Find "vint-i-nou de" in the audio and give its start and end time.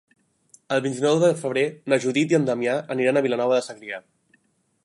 0.85-1.29